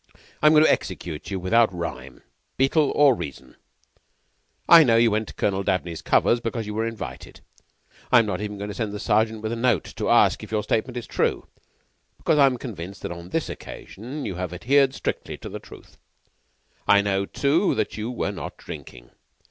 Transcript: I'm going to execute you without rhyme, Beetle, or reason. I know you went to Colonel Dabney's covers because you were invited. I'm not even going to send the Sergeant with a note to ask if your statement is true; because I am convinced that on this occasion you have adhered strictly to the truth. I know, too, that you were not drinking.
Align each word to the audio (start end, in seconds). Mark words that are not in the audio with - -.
I'm 0.41 0.51
going 0.53 0.63
to 0.63 0.71
execute 0.71 1.29
you 1.29 1.39
without 1.39 1.71
rhyme, 1.71 2.23
Beetle, 2.57 2.91
or 2.95 3.13
reason. 3.13 3.55
I 4.67 4.83
know 4.83 4.95
you 4.97 5.11
went 5.11 5.27
to 5.27 5.33
Colonel 5.35 5.61
Dabney's 5.61 6.01
covers 6.01 6.39
because 6.39 6.65
you 6.65 6.73
were 6.73 6.87
invited. 6.87 7.41
I'm 8.11 8.25
not 8.25 8.41
even 8.41 8.57
going 8.57 8.69
to 8.69 8.73
send 8.73 8.93
the 8.93 8.99
Sergeant 8.99 9.43
with 9.43 9.51
a 9.51 9.55
note 9.55 9.83
to 9.97 10.09
ask 10.09 10.41
if 10.43 10.49
your 10.49 10.63
statement 10.63 10.97
is 10.97 11.05
true; 11.05 11.47
because 12.17 12.39
I 12.39 12.47
am 12.47 12.57
convinced 12.57 13.03
that 13.03 13.11
on 13.11 13.29
this 13.29 13.47
occasion 13.47 14.25
you 14.25 14.33
have 14.37 14.51
adhered 14.53 14.95
strictly 14.95 15.37
to 15.37 15.49
the 15.49 15.59
truth. 15.59 15.99
I 16.87 17.01
know, 17.03 17.27
too, 17.27 17.75
that 17.75 17.95
you 17.95 18.09
were 18.09 18.31
not 18.31 18.57
drinking. 18.57 19.11